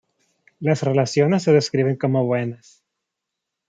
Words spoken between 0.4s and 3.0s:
Las relaciones se describen como buenas.